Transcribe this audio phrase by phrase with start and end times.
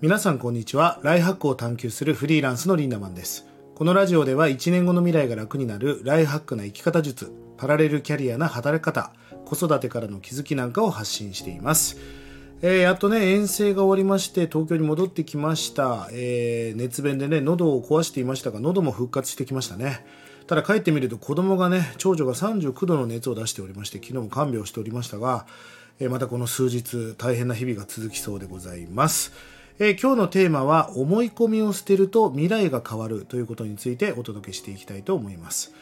[0.00, 1.00] 皆さんこんにちは。
[1.02, 3.48] ライハックを探求するフリーランスのリンダマンです。
[3.74, 9.12] このラジオでは1年後の未来が楽になるライハックな生き方術、パラレルキャリアな働き方、
[9.44, 11.96] 子育てからの気づきなんかを発信しています。
[12.62, 16.08] えー、やっとね、遠征が終わりまして、東京に戻ってきました。
[16.12, 20.06] えー、熱弁でね、喉を壊していましたが、喉も復活してきましたね。
[20.46, 25.44] ただ帰ってみると子供がね、長女が39度の熱を出しておりまして、昨日も看病しておりましたが、
[25.98, 29.57] えー、またこの数日大変な日々が続きそうでございます。
[29.80, 35.72] えー、今日のテーマは思い込みを捨てると未来が変わるということについてお届けしていきたいと思います。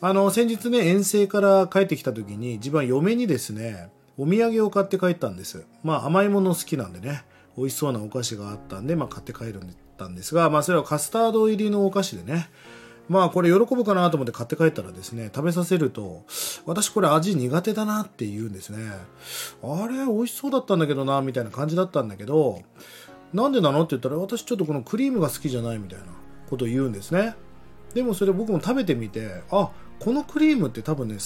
[0.00, 5.64] あの、先日ね、遠征から帰ってきた時に自分は嫁にですね、お土産を買って帰ったんです。
[5.84, 7.22] まあ甘いもの好きなんでね、
[7.56, 12.50] 美味しそうなお菓子があったんで、まあ買って帰るんだんですが、まあそれはカスタード入りのお菓子でね、
[13.08, 16.24] まあこれ喜ぶかなと思って買って帰ったらですね、食べさせると、
[16.64, 18.90] 私これ味苦手だなって言うんですね。
[19.62, 22.62] あれ美味しそうだったんだけどな、みたいな感じだったんだけど、
[23.36, 23.82] なんでなの？
[23.82, 26.06] って言ったら私ちょっとこのクリームが好きじゃないみたいな
[26.48, 27.34] ことを言うんですね。
[27.94, 29.70] でもそれ僕も食べてみてあ
[30.00, 31.18] このクリームって多分ね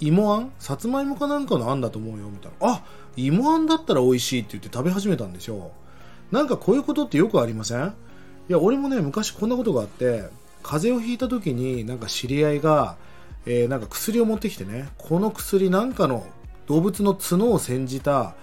[0.00, 0.52] 芋あん？
[0.58, 2.72] さつまいもかなんかのあんだと思うよみたいな。
[2.72, 2.84] あ
[3.16, 5.70] 芋あんだったら美味しいって言って食べ始めたんですよ。
[6.30, 7.94] なんかこういうことってよくありません？
[8.48, 10.28] いや俺もね昔こんなことがあって
[10.62, 12.96] 風邪をひいた時になんか知り合いが、
[13.44, 16.26] えー、なんか薬を持ってきてねこの薬なんかの
[16.66, 18.34] 動物の角を煎じた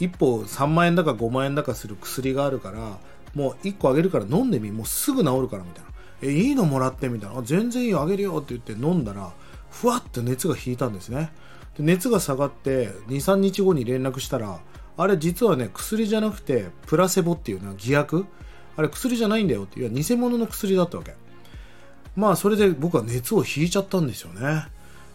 [0.00, 2.98] 1本3万円だか5万円だかする薬があるから
[3.34, 5.90] もう1個あげるから飲んでみもうすぐ治るからみたいな。
[6.20, 7.42] えいいのもらってみたいな。
[7.42, 9.32] 全然いいよあげるよって言って飲んだら
[9.70, 11.30] ふわって熱が引いたんですね。
[11.76, 14.58] で熱が下がって23日後に連絡したら
[14.96, 18.26] あれ実はね薬じゃなくてプラセボっていうのは偽薬。
[18.76, 19.80] あれ薬じゃないんだよって。
[19.80, 21.14] いう偽物の薬だったわけ。
[22.16, 24.66] まあそれで僕は熱を引いちゃったんですよね。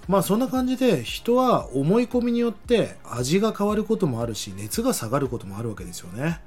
[0.08, 6.42] まあそんな感じで人は思い込みによって味が変わることもあるし熱が下がることもあるわけですよね。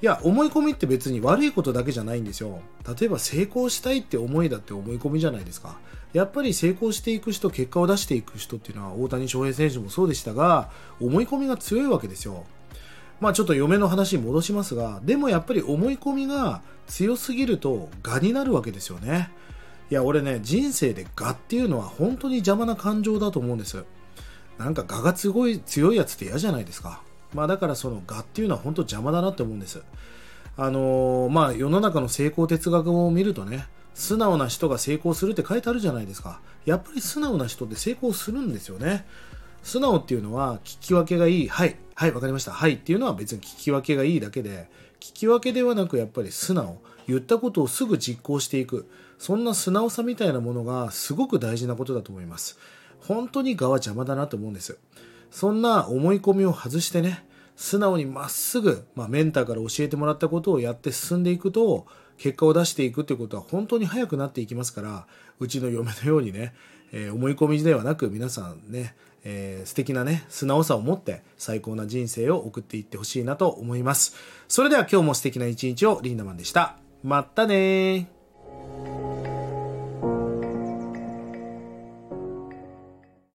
[0.00, 2.60] いや思い込みって別に悪いことだけじゃないんですよ。
[2.98, 5.76] 例えば成功したいって思いだって思い込みじゃないですか。
[6.12, 12.44] やっぱり成功していく人、結果を出していく人っていうのは大谷翔平選手もそうでしたが、思い込みが強いわけですよ。
[13.20, 19.30] まあちょっと嫁の話に戻しますが、でもやっぱり思い込みが強すぎると我になるわけですよね。
[19.90, 23.84] いや俺ね人生で我っていうのは本当に邪魔な感情だと思うんです
[24.58, 27.00] なんか我がすごい強いやつって嫌じゃないですか。
[27.32, 29.82] まあだからその我っていうのは本当邪魔だなって思うんです。
[30.56, 36.40] あのー、まあ世の中の成功哲学を見るとね素直な人が成功するって書いてあるじゃないですか。
[36.64, 39.06] やっぱり素直な人って成功するんですよね。
[39.62, 41.48] 素直っていうのは聞き分けがいい。
[41.48, 41.76] はい。
[41.98, 42.52] はいわかりました。
[42.52, 44.70] はいっていうのは別に聞き分けがいいだけで
[45.00, 46.80] 聞き分けではなくやっぱり素直。
[47.08, 48.88] 言ったことをすぐ実行していく。
[49.18, 52.56] そんな素直さみたいなものがすごく大事なことだと思います。
[53.00, 54.78] 本当に我は邪魔だなと思うんです。
[55.32, 57.26] そんな思い込みを外してね
[57.56, 65.06] 素直にまっすぐ、まあ、メンターから教えてもらったことをやって進んでいくと結果を出していくっていうことは本当に早くなっていきますから
[65.40, 66.52] うちの嫁のようにね、
[66.92, 74.14] えー、思い込みではなく皆さんね、えー、素敵なね素直さを持って最高な人生を送っていってほしいなと思います。
[74.48, 76.76] それでは今日も素敵な一日をリンダマンでした。
[77.02, 78.17] まったね